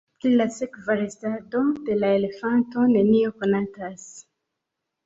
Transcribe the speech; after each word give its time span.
Pri 0.23 0.29
la 0.37 0.45
sekva 0.53 0.95
restado 1.01 1.61
de 1.91 1.99
la 2.01 2.11
elefanto 2.17 2.87
nenio 2.97 3.37
konatas. 3.45 4.13